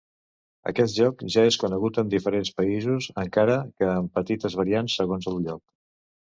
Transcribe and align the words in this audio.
Aquest 0.69 0.95
joc 1.01 1.21
és 1.41 1.57
conegut 1.65 1.99
en 2.03 2.09
diferents 2.15 2.51
països, 2.63 3.11
encara 3.27 3.61
que 3.71 3.93
amb 3.99 4.13
petites 4.19 4.59
variants 4.65 5.01
segons 5.03 5.33
el 5.35 5.41
lloc. 5.49 5.67